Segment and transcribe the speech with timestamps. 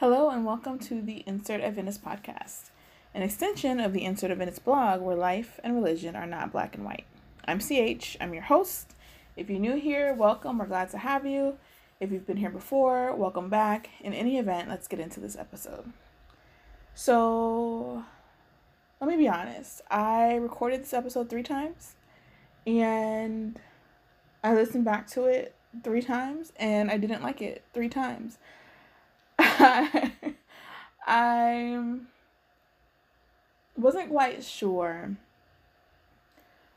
[0.00, 2.70] Hello, and welcome to the Insert Adventist podcast,
[3.12, 6.84] an extension of the Insert Adventist blog where life and religion are not black and
[6.84, 7.04] white.
[7.48, 8.94] I'm CH, I'm your host.
[9.34, 11.56] If you're new here, welcome, we're glad to have you.
[11.98, 13.90] If you've been here before, welcome back.
[13.98, 15.92] In any event, let's get into this episode.
[16.94, 18.04] So,
[19.00, 19.80] let me be honest.
[19.90, 21.96] I recorded this episode three times,
[22.64, 23.58] and
[24.44, 28.38] I listened back to it three times, and I didn't like it three times.
[31.06, 31.98] I
[33.76, 35.16] wasn't quite sure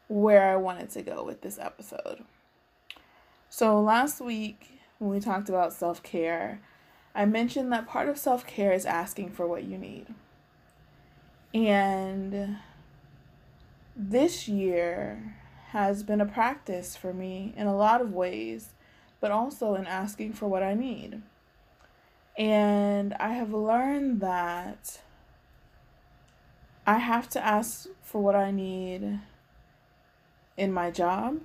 [0.08, 2.24] where I wanted to go with this episode.
[3.50, 6.62] So last week when we talked about self-care,
[7.16, 10.08] I mentioned that part of self-care is asking for what you need.
[11.54, 12.58] And
[13.96, 15.36] this year
[15.70, 18.70] has been a practice for me in a lot of ways,
[19.20, 21.22] but also in asking for what I need.
[22.42, 25.00] And I have learned that
[26.88, 29.20] I have to ask for what I need
[30.58, 31.40] in my job,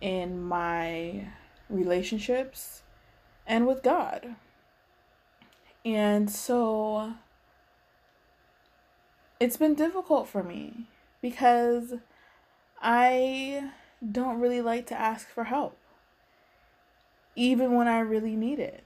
[0.00, 1.26] in my
[1.68, 2.84] relationships,
[3.48, 4.36] and with God.
[5.84, 7.14] And so
[9.40, 10.86] it's been difficult for me
[11.20, 11.94] because
[12.80, 13.70] I
[14.12, 15.76] don't really like to ask for help,
[17.34, 18.83] even when I really need it.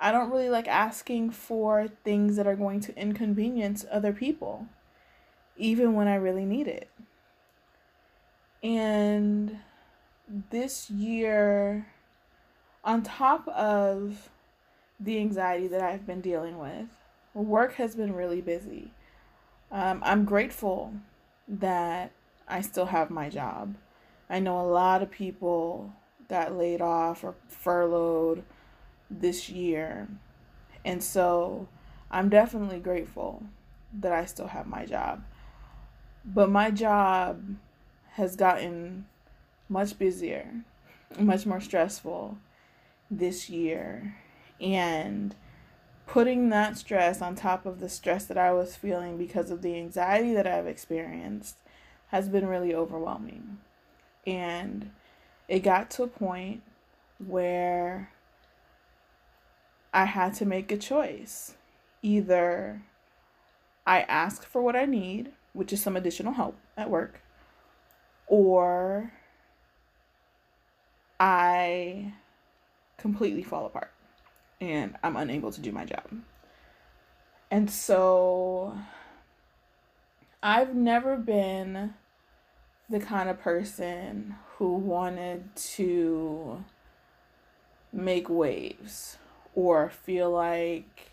[0.00, 4.66] I don't really like asking for things that are going to inconvenience other people,
[5.58, 6.88] even when I really need it.
[8.62, 9.58] And
[10.50, 11.86] this year,
[12.82, 14.30] on top of
[14.98, 16.88] the anxiety that I've been dealing with,
[17.34, 18.92] work has been really busy.
[19.70, 20.94] Um, I'm grateful
[21.46, 22.12] that
[22.48, 23.74] I still have my job.
[24.30, 25.92] I know a lot of people
[26.28, 28.44] got laid off or furloughed
[29.10, 30.08] this year.
[30.84, 31.68] And so
[32.10, 33.42] I'm definitely grateful
[33.92, 35.24] that I still have my job.
[36.24, 37.56] But my job
[38.12, 39.06] has gotten
[39.68, 40.64] much busier,
[41.18, 42.38] much more stressful
[43.10, 44.16] this year.
[44.60, 45.34] And
[46.06, 49.76] putting that stress on top of the stress that I was feeling because of the
[49.76, 51.56] anxiety that I've experienced
[52.08, 53.58] has been really overwhelming.
[54.26, 54.90] And
[55.48, 56.62] it got to a point
[57.24, 58.10] where
[59.92, 61.54] I had to make a choice.
[62.02, 62.82] Either
[63.86, 67.20] I ask for what I need, which is some additional help at work,
[68.26, 69.12] or
[71.18, 72.14] I
[72.96, 73.90] completely fall apart
[74.60, 76.04] and I'm unable to do my job.
[77.50, 78.76] And so
[80.42, 81.94] I've never been
[82.88, 86.64] the kind of person who wanted to
[87.92, 89.16] make waves
[89.54, 91.12] or feel like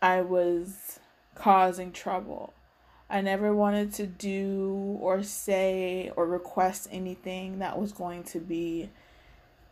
[0.00, 1.00] I was
[1.34, 2.52] causing trouble.
[3.10, 8.90] I never wanted to do or say or request anything that was going to be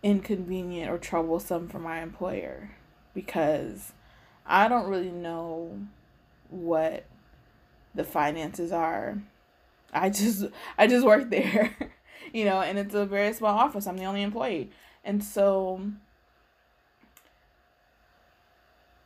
[0.03, 2.71] inconvenient or troublesome for my employer
[3.15, 3.93] because
[4.47, 5.81] I don't really know
[6.49, 7.05] what
[7.94, 9.19] the finances are.
[9.93, 10.47] I just
[10.78, 11.76] I just work there,
[12.32, 13.87] you know, and it's a very small office.
[13.87, 14.71] I'm the only employee.
[15.05, 15.93] And so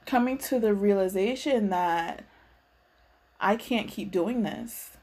[0.06, 2.24] coming to the realization that
[3.40, 4.96] I can't keep doing this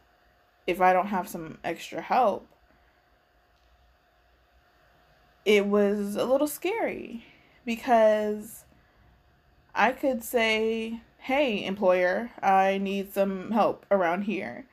[0.68, 2.46] if I don't have some extra help,
[5.46, 7.24] it was a little scary
[7.66, 8.66] because
[9.74, 14.66] I could say, hey, employer, I need some help around here.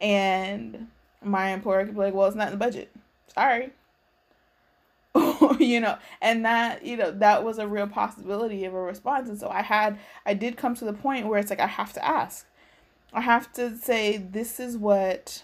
[0.00, 0.88] And
[1.22, 2.90] my employer could be like, well, it's not in the budget.
[3.34, 3.72] Sorry.
[5.58, 9.28] you know and that you know that was a real possibility of a response.
[9.28, 11.92] And so i had i did come to the point where it's like i have
[11.94, 12.46] to ask.
[13.12, 15.42] I have to say this is what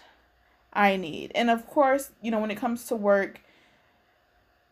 [0.73, 1.31] i need.
[1.35, 3.41] And of course you know when it comes to work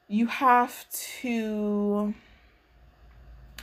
[0.08, 2.14] you have to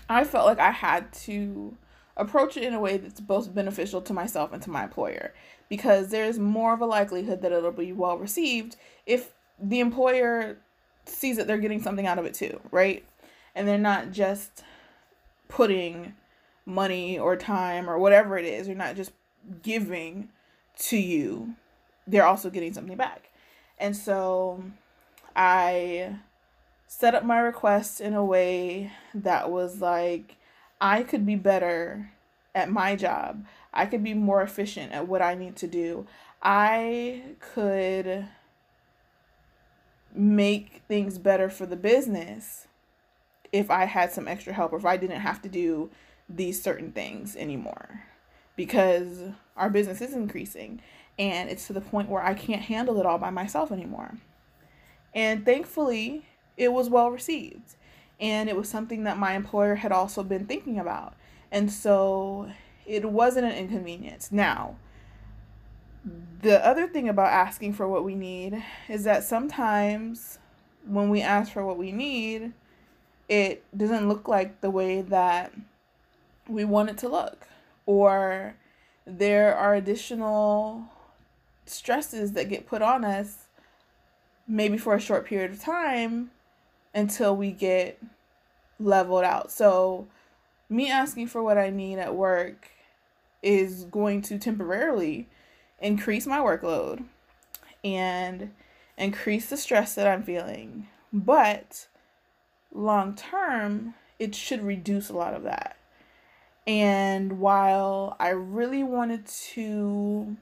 [0.08, 1.76] i felt like i had to
[2.17, 5.32] approach it in a way that's both beneficial to myself and to my employer.
[5.69, 8.76] Because there's more of a likelihood that it'll be well received
[9.06, 10.58] if the employer
[11.07, 13.05] sees that they're getting something out of it too, right?
[13.55, 14.65] And they're not just
[15.49, 16.15] putting
[16.65, 19.13] money or time or whatever it is, they're not just
[19.63, 20.29] giving
[20.79, 21.55] to you,
[22.07, 23.31] they're also getting something back.
[23.79, 24.63] And so
[25.35, 26.17] I
[26.87, 30.37] set up my request in a way that was like
[30.81, 32.13] I could be better
[32.55, 33.45] at my job.
[33.73, 36.07] I could be more efficient at what I need to do.
[36.43, 38.27] I could
[40.14, 42.67] make things better for the business
[43.53, 45.91] if I had some extra help or if I didn't have to do
[46.29, 48.03] these certain things anymore
[48.56, 49.23] because
[49.56, 50.81] our business is increasing
[51.19, 54.14] and it's to the point where I can't handle it all by myself anymore.
[55.14, 56.26] And thankfully,
[56.56, 57.76] it was well received.
[58.19, 61.15] And it was something that my employer had also been thinking about.
[61.50, 62.50] And so
[62.87, 64.32] it wasn't an inconvenience.
[64.32, 64.76] Now,
[66.43, 70.39] the other thing about asking for what we need is that sometimes
[70.87, 72.53] when we ask for what we need,
[73.29, 75.53] it doesn't look like the way that
[76.49, 77.47] we want it to look.
[77.87, 78.57] Or
[79.07, 80.85] there are additional
[81.67, 83.49] stresses that get put on us,
[84.49, 86.31] maybe for a short period of time
[86.95, 88.03] until we get
[88.79, 89.51] leveled out.
[89.51, 90.09] So,
[90.69, 92.71] me asking for what I need at work
[93.43, 95.29] is going to temporarily
[95.82, 97.05] increase my workload
[97.84, 98.52] and
[98.96, 100.88] increase the stress that I'm feeling.
[101.12, 101.88] But
[102.73, 105.76] long term, it should reduce a lot of that.
[106.67, 110.37] And while I really wanted to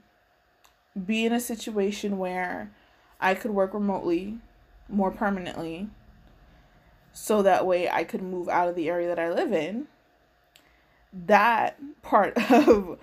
[1.06, 2.70] be in a situation where
[3.20, 4.38] I could work remotely
[4.88, 5.88] more permanently,
[7.12, 9.86] so that way I could move out of the area that I live in,
[11.12, 12.98] that part of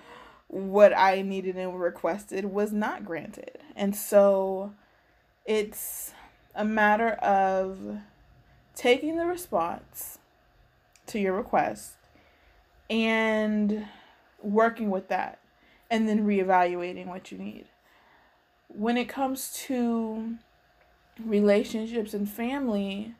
[0.48, 3.58] what I needed and requested was not granted.
[3.76, 4.72] And so
[5.44, 6.12] it's
[6.54, 7.98] a matter of
[8.74, 10.18] taking the response
[11.06, 11.92] to your request
[12.90, 13.86] and
[14.42, 15.38] working with that
[15.90, 17.66] and then reevaluating what you need.
[18.68, 20.36] When it comes to
[21.24, 23.14] relationships and family,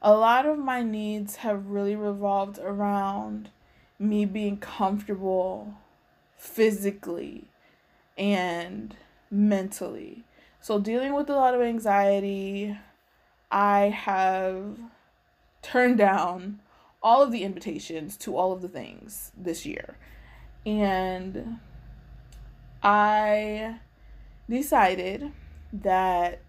[0.00, 3.50] a lot of my needs have really revolved around
[3.98, 5.74] me being comfortable
[6.42, 7.44] physically
[8.18, 8.96] and
[9.30, 10.24] mentally.
[10.60, 12.76] So, dealing with a lot of anxiety,
[13.50, 14.78] I have
[15.62, 16.60] turned down
[17.02, 19.96] all of the invitations to all of the things this year.
[20.66, 21.58] And
[22.82, 23.78] I
[24.50, 25.32] decided
[25.72, 26.40] that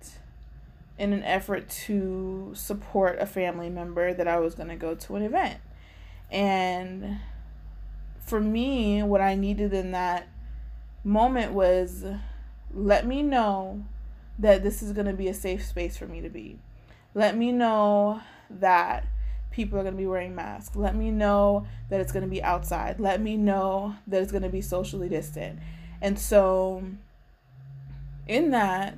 [0.97, 5.15] in an effort to support a family member that I was going to go to
[5.15, 5.59] an event.
[6.31, 7.19] And
[8.25, 10.27] for me, what I needed in that
[11.03, 12.05] moment was
[12.73, 13.83] let me know
[14.39, 16.59] that this is going to be a safe space for me to be.
[17.13, 19.05] Let me know that
[19.51, 20.75] people are going to be wearing masks.
[20.75, 22.99] Let me know that it's going to be outside.
[22.99, 25.59] Let me know that it's going to be socially distant.
[26.01, 26.83] And so,
[28.27, 28.97] in that,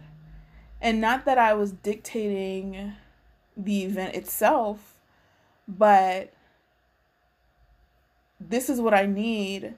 [0.81, 2.93] and not that I was dictating
[3.57, 4.95] the event itself,
[5.67, 6.33] but
[8.49, 9.75] this is what I need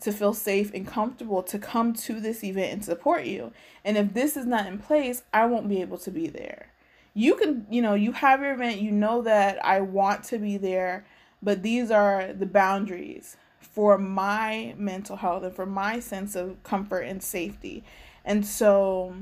[0.00, 3.52] to feel safe and comfortable to come to this event and support you.
[3.84, 6.68] And if this is not in place, I won't be able to be there.
[7.14, 10.56] You can, you know, you have your event, you know that I want to be
[10.56, 11.04] there,
[11.42, 17.00] but these are the boundaries for my mental health and for my sense of comfort
[17.00, 17.82] and safety.
[18.24, 19.16] And so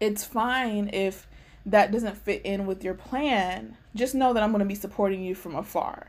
[0.00, 1.28] it's fine if
[1.64, 3.76] that doesn't fit in with your plan.
[3.94, 6.08] Just know that I'm going to be supporting you from afar.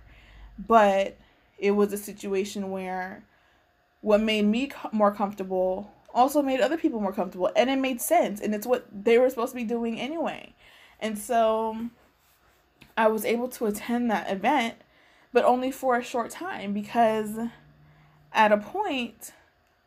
[0.57, 1.17] But
[1.57, 3.23] it was a situation where
[4.01, 8.39] what made me more comfortable also made other people more comfortable and it made sense
[8.39, 10.53] and it's what they were supposed to be doing anyway.
[10.99, 11.89] And so
[12.95, 14.75] i was able to attend that event
[15.31, 17.39] but only for a short time because
[18.31, 19.33] at a point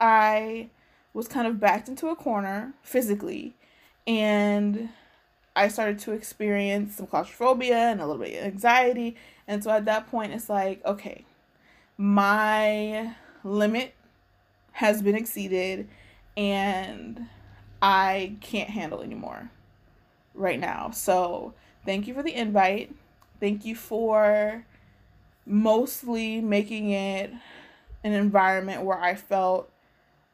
[0.00, 0.68] i
[1.14, 3.54] was kind of backed into a corner physically
[4.06, 4.88] and
[5.54, 9.16] i started to experience some claustrophobia and a little bit of anxiety.
[9.48, 11.24] And so at that point it's like okay
[11.96, 13.94] my limit
[14.72, 15.88] has been exceeded
[16.36, 17.26] and
[17.80, 19.50] I can't handle anymore
[20.34, 20.90] right now.
[20.90, 22.94] So, thank you for the invite.
[23.40, 24.64] Thank you for
[25.46, 27.32] mostly making it
[28.02, 29.70] an environment where I felt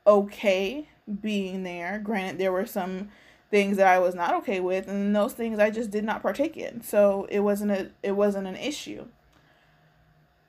[0.07, 0.89] okay
[1.21, 1.99] being there.
[1.99, 3.11] Granted, there were some
[3.51, 6.57] things that I was not okay with, and those things I just did not partake
[6.57, 6.83] in.
[6.83, 9.07] So it wasn't a it wasn't an issue.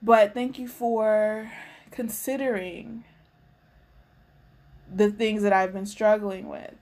[0.03, 1.49] But thank you for
[1.89, 3.05] considering
[4.93, 6.75] the things that I've been struggling with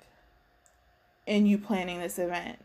[1.27, 2.57] in you planning this event.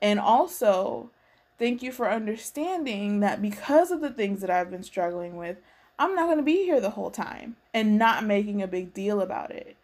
[0.00, 1.10] And also,
[1.58, 5.56] thank you for understanding that because of the things that I've been struggling with,
[5.98, 9.20] I'm not going to be here the whole time and not making a big deal
[9.20, 9.76] about it.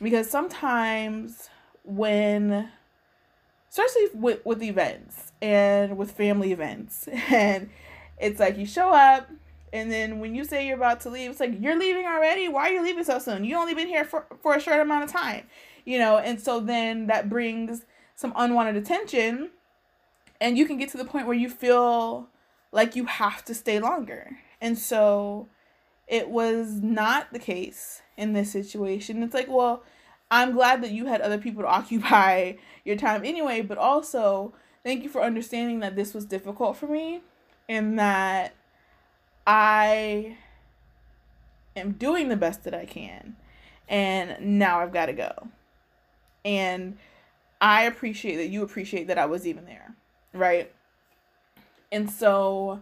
[0.00, 1.50] Because sometimes
[1.82, 2.70] when
[3.68, 7.68] especially with, with events and with family events and
[8.18, 9.28] it's like you show up
[9.76, 12.48] and then when you say you're about to leave, it's like, you're leaving already?
[12.48, 13.44] Why are you leaving so soon?
[13.44, 15.46] You only been here for, for a short amount of time.
[15.84, 19.50] You know, and so then that brings some unwanted attention.
[20.40, 22.28] And you can get to the point where you feel
[22.72, 24.38] like you have to stay longer.
[24.60, 25.48] And so
[26.06, 29.22] it was not the case in this situation.
[29.22, 29.84] It's like, well,
[30.30, 32.54] I'm glad that you had other people to occupy
[32.84, 37.22] your time anyway, but also thank you for understanding that this was difficult for me
[37.68, 38.55] and that
[39.46, 40.36] I
[41.76, 43.36] am doing the best that I can.
[43.88, 45.48] And now I've got to go.
[46.44, 46.98] And
[47.60, 49.94] I appreciate that you appreciate that I was even there,
[50.32, 50.72] right?
[51.92, 52.80] And so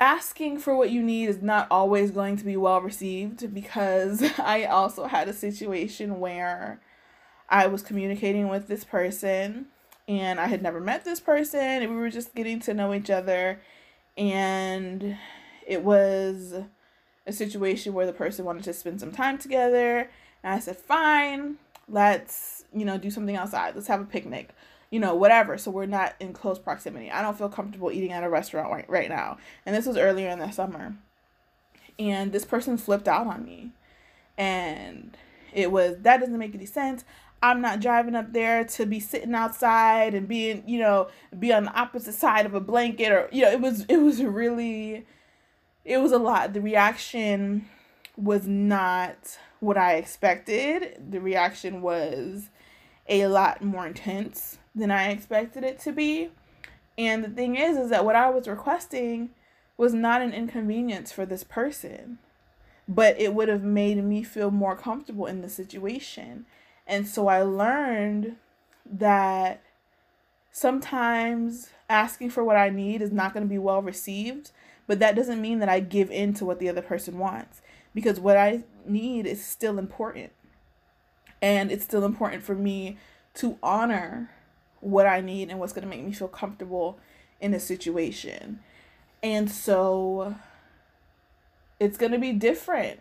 [0.00, 4.64] asking for what you need is not always going to be well received because I
[4.64, 6.80] also had a situation where
[7.48, 9.66] I was communicating with this person
[10.08, 13.10] and I had never met this person and we were just getting to know each
[13.10, 13.60] other
[14.16, 15.16] and
[15.66, 16.54] it was
[17.26, 20.10] a situation where the person wanted to spend some time together
[20.42, 21.56] and I said fine
[21.88, 24.50] let's you know do something outside let's have a picnic
[24.90, 25.58] you know, whatever.
[25.58, 27.10] So we're not in close proximity.
[27.10, 29.38] I don't feel comfortable eating at a restaurant right, right now.
[29.64, 30.94] And this was earlier in the summer.
[31.98, 33.72] And this person flipped out on me.
[34.38, 35.16] And
[35.52, 37.04] it was, that doesn't make any sense.
[37.42, 41.64] I'm not driving up there to be sitting outside and being, you know, be on
[41.64, 45.06] the opposite side of a blanket or, you know, it was, it was really,
[45.84, 46.54] it was a lot.
[46.54, 47.68] The reaction
[48.16, 51.10] was not what I expected.
[51.10, 52.48] The reaction was
[53.08, 56.30] a lot more intense than I expected it to be.
[56.98, 59.30] And the thing is, is that what I was requesting
[59.76, 62.18] was not an inconvenience for this person,
[62.88, 66.46] but it would have made me feel more comfortable in the situation.
[66.86, 68.36] And so I learned
[68.84, 69.62] that
[70.52, 74.52] sometimes asking for what I need is not going to be well received,
[74.86, 77.60] but that doesn't mean that I give in to what the other person wants
[77.94, 80.32] because what I need is still important.
[81.42, 82.98] And it's still important for me
[83.34, 84.30] to honor
[84.80, 86.98] what I need and what's going to make me feel comfortable
[87.40, 88.60] in a situation.
[89.22, 90.36] And so
[91.78, 93.00] it's going to be different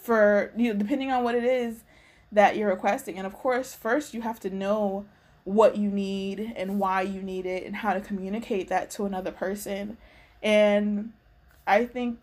[0.00, 1.82] for you know depending on what it is
[2.34, 3.16] that you're requesting.
[3.16, 5.06] And of course, first you have to know
[5.44, 9.30] what you need and why you need it and how to communicate that to another
[9.30, 9.96] person.
[10.42, 11.12] And
[11.66, 12.18] I think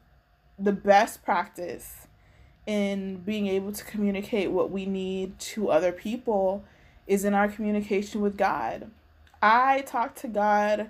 [0.59, 2.07] the best practice
[2.67, 6.63] in being able to communicate what we need to other people
[7.07, 8.91] is in our communication with God.
[9.41, 10.89] I talk to God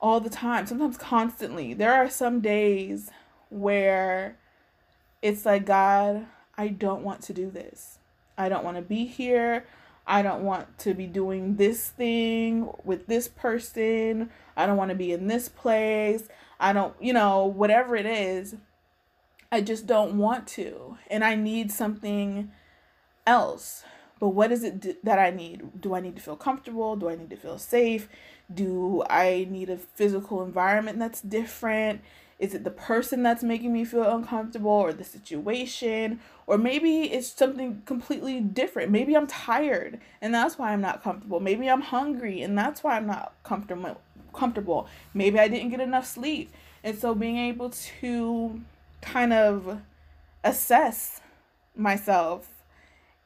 [0.00, 1.72] all the time, sometimes constantly.
[1.72, 3.10] There are some days
[3.48, 4.36] where
[5.22, 7.97] it's like, God, I don't want to do this.
[8.38, 9.66] I don't want to be here.
[10.06, 14.30] I don't want to be doing this thing with this person.
[14.56, 16.28] I don't want to be in this place.
[16.58, 18.56] I don't, you know, whatever it is.
[19.52, 20.96] I just don't want to.
[21.10, 22.50] And I need something
[23.26, 23.84] else.
[24.18, 25.80] But what is it that I need?
[25.80, 26.96] Do I need to feel comfortable?
[26.96, 28.08] Do I need to feel safe?
[28.52, 32.00] Do I need a physical environment that's different?
[32.38, 36.20] Is it the person that's making me feel uncomfortable or the situation?
[36.46, 38.92] Or maybe it's something completely different.
[38.92, 41.40] Maybe I'm tired and that's why I'm not comfortable.
[41.40, 44.00] Maybe I'm hungry and that's why I'm not comfortable
[44.32, 44.86] comfortable.
[45.14, 46.52] Maybe I didn't get enough sleep.
[46.84, 48.60] And so being able to
[49.00, 49.80] kind of
[50.44, 51.20] assess
[51.76, 52.48] myself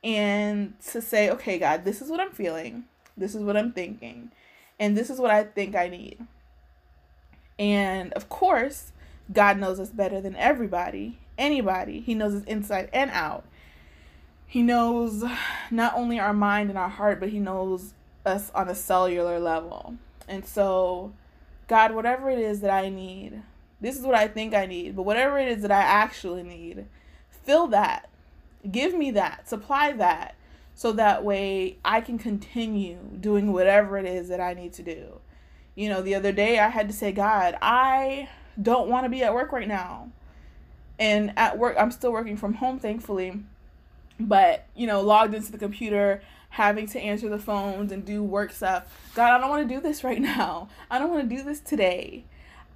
[0.02, 2.84] and to say, okay, God, this is what I'm feeling,
[3.16, 4.32] this is what I'm thinking,
[4.80, 6.18] and this is what I think I need.
[7.58, 8.92] And of course,
[9.32, 12.00] God knows us better than everybody, anybody.
[12.00, 13.44] He knows us inside and out.
[14.46, 15.24] He knows
[15.70, 19.96] not only our mind and our heart, but He knows us on a cellular level.
[20.28, 21.12] And so,
[21.68, 23.42] God, whatever it is that I need,
[23.80, 26.86] this is what I think I need, but whatever it is that I actually need,
[27.28, 28.08] fill that
[28.70, 30.36] Give me that, supply that,
[30.74, 35.20] so that way I can continue doing whatever it is that I need to do.
[35.74, 38.28] You know, the other day I had to say, God, I
[38.60, 40.10] don't want to be at work right now.
[40.98, 43.42] And at work, I'm still working from home, thankfully.
[44.20, 48.52] But, you know, logged into the computer, having to answer the phones and do work
[48.52, 48.84] stuff.
[49.14, 50.68] God, I don't want to do this right now.
[50.90, 52.24] I don't want to do this today.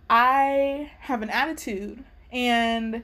[0.09, 3.02] I have an attitude and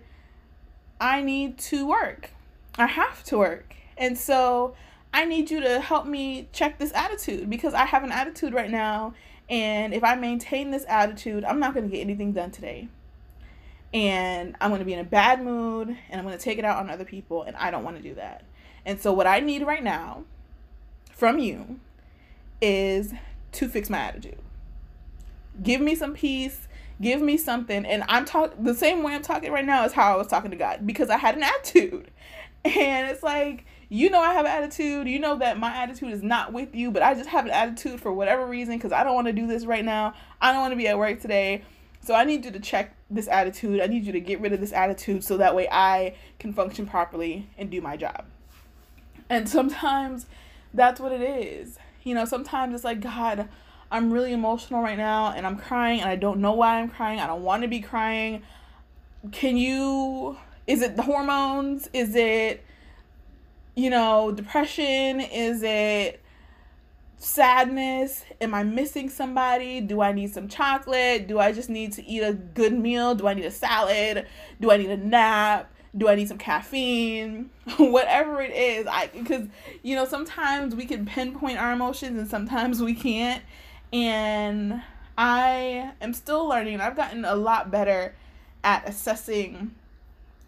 [1.01, 2.31] I need to work.
[2.79, 3.75] I have to work.
[3.97, 4.75] And so
[5.13, 8.71] I need you to help me check this attitude because I have an attitude right
[8.71, 9.15] now.
[9.49, 12.89] And if I maintain this attitude, I'm not going to get anything done today.
[13.93, 16.65] And I'm going to be in a bad mood and I'm going to take it
[16.65, 17.43] out on other people.
[17.43, 18.45] And I don't want to do that.
[18.87, 20.25] And so, what I need right now
[21.11, 21.79] from you
[22.61, 23.13] is
[23.53, 24.39] to fix my attitude.
[25.63, 26.69] Give me some peace.
[27.01, 27.85] Give me something.
[27.85, 30.51] And I'm talking the same way I'm talking right now is how I was talking
[30.51, 32.11] to God because I had an attitude.
[32.65, 35.07] And it's like, You know I have an attitude.
[35.07, 38.01] You know that my attitude is not with you, but I just have an attitude
[38.01, 40.15] for whatever reason because I don't want to do this right now.
[40.41, 41.63] I don't want to be at work today.
[42.01, 43.83] So I need you to check this attitude.
[43.83, 46.87] I need you to get rid of this attitude so that way I can function
[46.87, 48.25] properly and do my job.
[49.29, 50.25] And sometimes
[50.73, 51.79] that's what it is.
[52.03, 53.47] You know, sometimes it's like, God,
[53.91, 57.21] I'm really emotional right now and I'm crying and I don't know why I'm crying.
[57.21, 58.41] I don't want to be crying.
[59.33, 61.91] Can you, is it the hormones?
[61.93, 62.65] Is it,
[63.75, 65.21] you know, depression?
[65.21, 66.21] Is it
[67.17, 68.25] sadness?
[68.41, 69.81] Am I missing somebody?
[69.81, 71.29] Do I need some chocolate?
[71.29, 73.15] Do I just need to eat a good meal?
[73.15, 74.27] Do I need a salad?
[74.61, 75.73] Do I need a nap?
[75.97, 77.51] Do I need some caffeine?
[77.77, 79.47] Whatever it is, I because
[79.83, 83.43] you know sometimes we can pinpoint our emotions and sometimes we can't.
[83.93, 84.83] And
[85.17, 86.81] I am still learning.
[86.81, 88.15] I've gotten a lot better
[88.65, 89.75] at assessing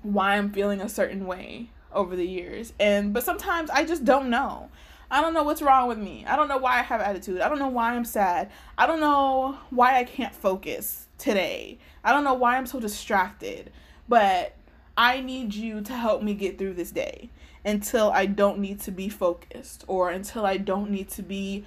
[0.02, 2.72] why I'm feeling a certain way over the years.
[2.78, 4.70] And but sometimes I just don't know.
[5.10, 6.24] I don't know what's wrong with me.
[6.26, 7.40] I don't know why I have attitude.
[7.40, 8.50] I don't know why I'm sad.
[8.76, 11.78] I don't know why I can't focus today.
[12.02, 13.70] I don't know why I'm so distracted.
[14.08, 14.54] But
[14.96, 17.30] I need you to help me get through this day
[17.64, 21.64] until I don't need to be focused or until I don't need to be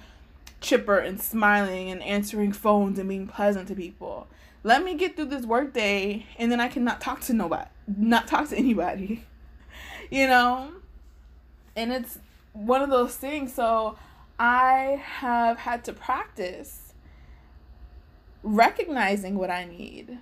[0.60, 4.28] chipper and smiling and answering phones and being pleasant to people.
[4.64, 8.26] Let me get through this workday and then I can not talk to nobody, not
[8.26, 9.24] talk to anybody.
[10.10, 10.72] You know?
[11.76, 12.18] And it's
[12.52, 13.54] one of those things.
[13.54, 13.98] So
[14.38, 16.92] I have had to practice
[18.42, 20.18] recognizing what I need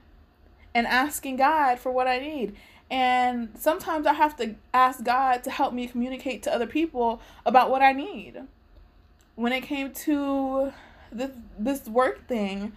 [0.75, 2.57] and asking God for what I need.
[2.91, 7.71] And sometimes I have to ask God to help me communicate to other people about
[7.71, 8.43] what I need.
[9.35, 10.73] When it came to
[11.13, 12.73] this this work thing,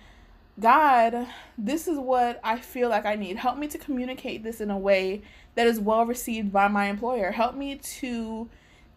[0.59, 3.37] God, this is what I feel like I need.
[3.37, 5.21] Help me to communicate this in a way
[5.55, 7.31] that is well received by my employer.
[7.31, 8.49] Help me to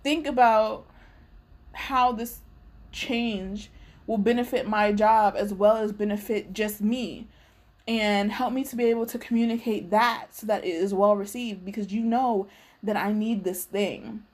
[0.02, 0.86] think about
[1.72, 2.40] how this
[2.90, 3.70] change
[4.06, 7.28] will benefit my job as well as benefit just me
[7.86, 11.64] and help me to be able to communicate that so that it is well received
[11.64, 12.46] because you know
[12.82, 14.24] that I need this thing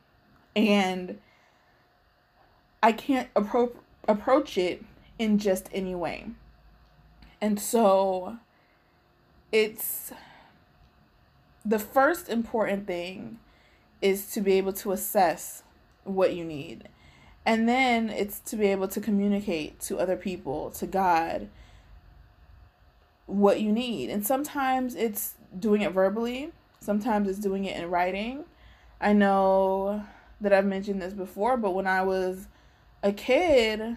[0.56, 1.18] and
[2.82, 3.76] I can't appro-
[4.06, 4.82] approach it
[5.18, 6.28] in just any way.
[7.40, 8.38] And so
[9.52, 10.12] it's
[11.64, 13.38] the first important thing
[14.00, 15.62] is to be able to assess
[16.04, 16.88] what you need.
[17.44, 21.48] And then it's to be able to communicate to other people, to God,
[23.26, 24.10] what you need.
[24.10, 28.44] And sometimes it's doing it verbally, sometimes it's doing it in writing.
[29.00, 30.04] I know
[30.40, 32.48] that I've mentioned this before, but when I was
[33.02, 33.96] a kid,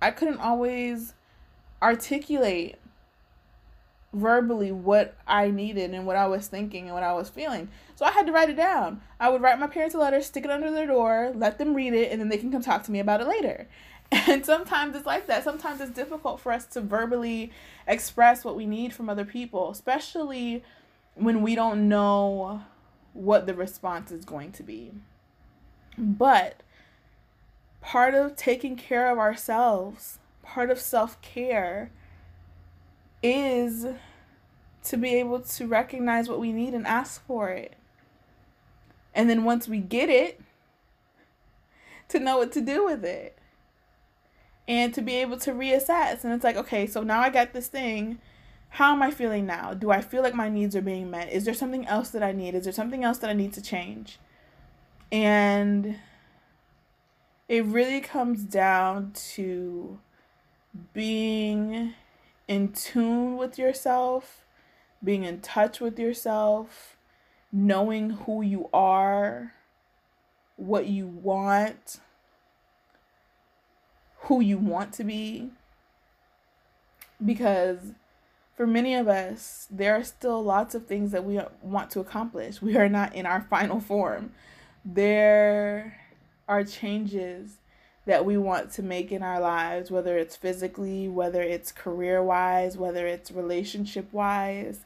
[0.00, 1.14] I couldn't always
[1.82, 2.78] articulate
[4.12, 7.68] verbally what I needed and what I was thinking and what I was feeling.
[7.94, 9.02] So I had to write it down.
[9.20, 11.94] I would write my parents a letter, stick it under their door, let them read
[11.94, 13.68] it, and then they can come talk to me about it later.
[14.26, 15.44] And sometimes it's like that.
[15.44, 17.52] Sometimes it's difficult for us to verbally
[17.86, 20.64] express what we need from other people, especially
[21.14, 22.62] when we don't know
[23.12, 24.90] what the response is going to be.
[25.96, 26.62] But
[27.80, 30.18] part of taking care of ourselves,
[30.52, 31.90] part of self care,
[33.22, 33.86] is
[34.84, 37.74] to be able to recognize what we need and ask for it.
[39.14, 40.40] And then once we get it,
[42.10, 43.38] to know what to do with it
[44.68, 46.24] and to be able to reassess.
[46.24, 48.18] And it's like, okay, so now I got this thing.
[48.70, 49.74] How am I feeling now?
[49.74, 51.32] Do I feel like my needs are being met?
[51.32, 52.54] Is there something else that I need?
[52.54, 54.18] Is there something else that I need to change?
[55.10, 55.96] And
[57.48, 59.98] it really comes down to
[60.92, 61.94] being
[62.48, 64.44] in tune with yourself,
[65.02, 66.96] being in touch with yourself,
[67.52, 69.54] knowing who you are,
[70.56, 72.00] what you want,
[74.22, 75.50] who you want to be.
[77.24, 77.92] Because
[78.56, 82.60] for many of us, there are still lots of things that we want to accomplish.
[82.60, 84.32] We are not in our final form.
[84.84, 85.98] There
[86.48, 87.58] are changes
[88.06, 92.76] that we want to make in our lives, whether it's physically, whether it's career wise,
[92.76, 94.84] whether it's relationship wise.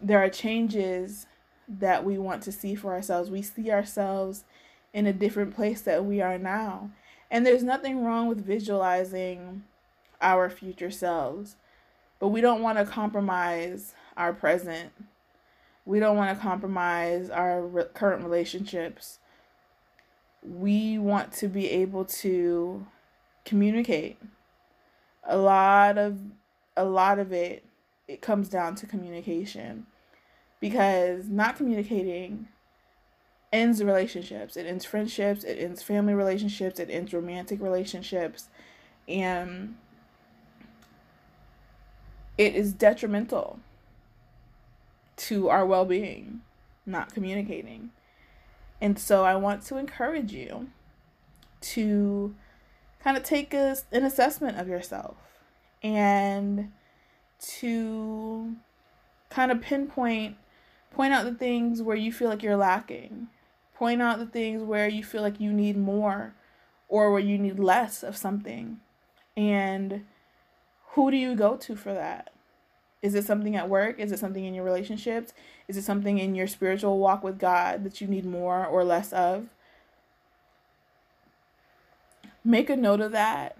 [0.00, 1.26] There are changes
[1.68, 3.30] that we want to see for ourselves.
[3.30, 4.44] We see ourselves
[4.92, 6.90] in a different place that we are now.
[7.30, 9.62] And there's nothing wrong with visualizing
[10.20, 11.56] our future selves,
[12.18, 14.92] but we don't want to compromise our present.
[15.86, 19.18] We don't want to compromise our re- current relationships.
[20.42, 22.86] We want to be able to
[23.44, 24.18] communicate.
[25.24, 26.18] A lot of
[26.76, 27.64] a lot of it
[28.08, 29.86] it comes down to communication
[30.60, 32.48] because not communicating
[33.52, 38.48] ends relationships, it ends friendships, it ends family relationships, it ends romantic relationships,
[39.08, 39.76] and
[42.38, 43.60] it is detrimental
[45.16, 46.40] to our well being,
[46.86, 47.90] not communicating.
[48.80, 50.70] And so I want to encourage you
[51.60, 52.34] to
[53.02, 55.16] kind of take a, an assessment of yourself
[55.82, 56.72] and
[57.40, 58.56] to
[59.28, 60.36] kind of pinpoint
[60.90, 63.28] point out the things where you feel like you're lacking.
[63.74, 66.34] Point out the things where you feel like you need more
[66.88, 68.78] or where you need less of something.
[69.36, 70.04] And
[70.92, 72.30] who do you go to for that?
[73.00, 73.98] Is it something at work?
[73.98, 75.32] Is it something in your relationships
[75.70, 79.12] is it something in your spiritual walk with god that you need more or less
[79.12, 79.46] of
[82.44, 83.56] make a note of that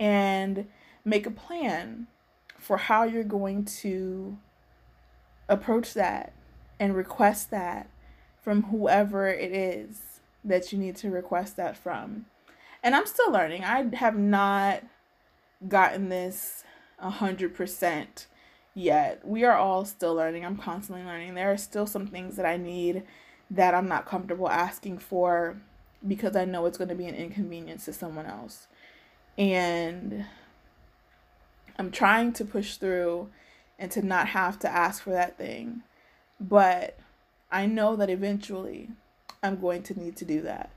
[0.00, 0.66] and
[1.04, 2.06] make a plan
[2.58, 4.38] for how you're going to
[5.48, 6.32] approach that
[6.80, 7.88] and request that
[8.42, 12.26] from whoever it is that you need to request that from.
[12.82, 13.64] And I'm still learning.
[13.64, 14.82] I have not
[15.66, 16.64] gotten this
[17.02, 18.26] 100%
[18.74, 19.26] yet.
[19.26, 20.44] We are all still learning.
[20.44, 21.34] I'm constantly learning.
[21.34, 23.04] There are still some things that I need
[23.50, 25.56] that I'm not comfortable asking for
[26.06, 28.66] because I know it's going to be an inconvenience to someone else.
[29.38, 30.26] And
[31.78, 33.30] I'm trying to push through
[33.78, 35.82] and to not have to ask for that thing.
[36.40, 36.98] But
[37.50, 38.90] I know that eventually
[39.42, 40.70] I'm going to need to do that.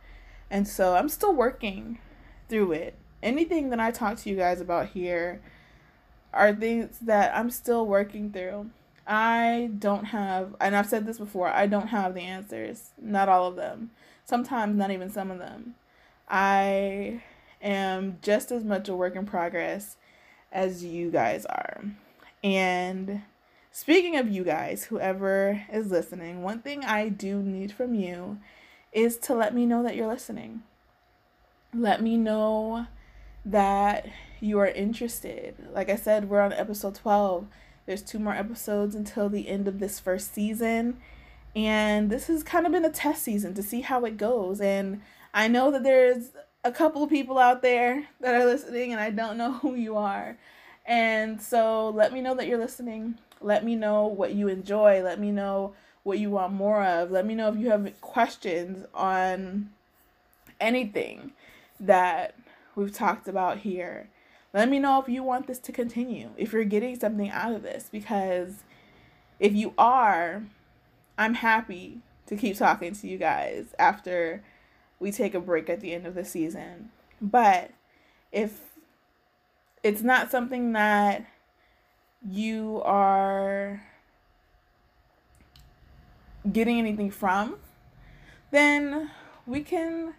[0.49, 1.99] And so I'm still working
[2.47, 2.97] through it.
[3.21, 5.41] Anything that I talk to you guys about here
[6.37, 8.69] are things that I'm still working through.
[9.07, 12.91] I don't have, and I've said this before, I don't have the answers.
[13.01, 13.91] Not all of them.
[14.23, 15.75] Sometimes not even some of them.
[16.29, 17.21] I
[17.61, 19.97] am just as much a work in progress
[20.51, 21.83] as you guys are.
[22.43, 23.23] And
[23.71, 28.37] speaking of you guys, whoever is listening, one thing I do need from you
[28.91, 30.63] is to let me know that you're listening.
[31.73, 32.87] Let me know
[33.45, 34.07] that
[34.39, 35.55] you are interested.
[35.73, 37.47] Like I said, we're on episode 12.
[37.85, 40.97] There's two more episodes until the end of this first season.
[41.55, 44.61] And this has kind of been a test season to see how it goes.
[44.61, 45.01] And
[45.33, 46.31] I know that there's
[46.63, 49.97] a couple of people out there that are listening, and I don't know who you
[49.97, 50.37] are.
[50.85, 53.17] And so let me know that you're listening.
[53.41, 55.01] Let me know what you enjoy.
[55.01, 55.73] Let me know
[56.03, 57.11] what you want more of.
[57.11, 59.69] Let me know if you have questions on
[60.59, 61.31] anything
[61.79, 62.35] that
[62.75, 64.09] we've talked about here.
[64.53, 67.63] Let me know if you want this to continue, if you're getting something out of
[67.63, 68.63] this, because
[69.39, 70.43] if you are,
[71.17, 74.43] I'm happy to keep talking to you guys after
[74.99, 76.89] we take a break at the end of the season.
[77.21, 77.71] But
[78.31, 78.61] if
[79.83, 81.25] it's not something that
[82.27, 83.83] you are
[86.51, 87.57] getting anything from,
[88.51, 89.11] then
[89.45, 90.13] we can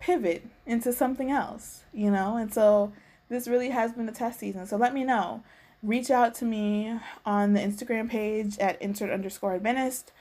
[0.00, 2.36] pivot into something else, you know?
[2.36, 2.92] And so
[3.28, 4.66] this really has been a test season.
[4.66, 5.42] So let me know.
[5.82, 10.12] Reach out to me on the Instagram page at insert underscore Adventist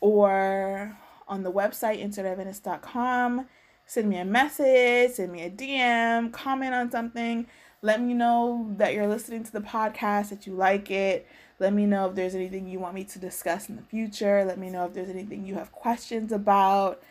[0.00, 3.46] or on the website insertadventist.com.
[3.84, 7.46] Send me a message, send me a DM, comment on something.
[7.80, 11.26] Let me know that you're listening to the podcast, that you like it.
[11.58, 14.44] Let me know if there's anything you want me to discuss in the future.
[14.44, 17.02] Let me know if there's anything you have questions about.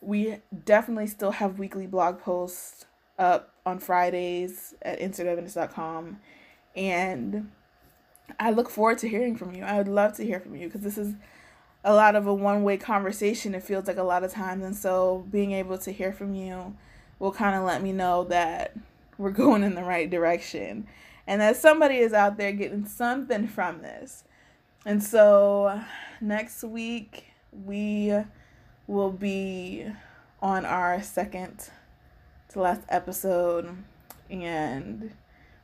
[0.00, 2.86] We definitely still have weekly blog posts
[3.18, 6.18] up on Fridays at insertadventist.com.
[6.76, 7.50] And
[8.38, 9.64] I look forward to hearing from you.
[9.64, 11.14] I would love to hear from you because this is
[11.84, 14.64] a lot of a one way conversation, it feels like a lot of times.
[14.64, 16.76] And so being able to hear from you
[17.18, 18.76] will kind of let me know that
[19.16, 20.86] we're going in the right direction
[21.26, 24.24] and that somebody is out there getting something from this.
[24.86, 25.80] And so
[26.20, 28.14] next week we
[28.86, 29.86] will be
[30.40, 31.70] on our second
[32.50, 33.76] to last episode
[34.30, 35.12] and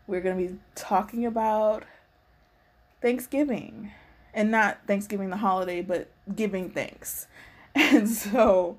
[0.07, 1.85] we're going to be talking about
[3.01, 3.93] Thanksgiving
[4.33, 7.27] and not Thanksgiving the holiday but giving thanks.
[7.77, 8.79] And so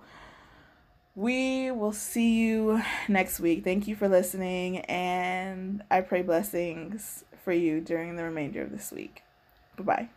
[1.15, 3.63] we will see you next week.
[3.63, 8.91] Thank you for listening, and I pray blessings for you during the remainder of this
[8.91, 9.23] week.
[9.77, 10.09] Bye bye.